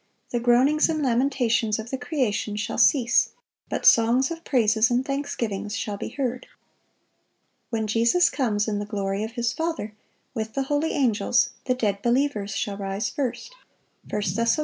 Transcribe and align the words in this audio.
The 0.31 0.39
groanings 0.39 0.89
and 0.89 1.03
lamentations 1.03 1.77
of 1.77 1.91
the 1.91 1.97
creation 1.99 2.55
shall 2.55 2.79
cease, 2.79 3.29
but 3.69 3.85
songs 3.85 4.31
of 4.31 4.43
praises 4.43 4.89
and 4.89 5.05
thanksgivings 5.05 5.75
shall 5.77 5.95
be 5.95 6.09
heard.... 6.09 6.47
When 7.69 7.85
Jesus 7.85 8.27
comes 8.31 8.67
in 8.67 8.79
the 8.79 8.85
glory 8.87 9.23
of 9.23 9.33
His 9.33 9.53
Father, 9.53 9.93
with 10.33 10.55
the 10.55 10.63
holy 10.63 10.93
angels,... 10.93 11.51
the 11.65 11.75
dead 11.75 12.01
believers 12.01 12.55
shall 12.55 12.77
rise 12.77 13.09
first. 13.11 13.53
1 14.09 14.23
Thess. 14.23 14.59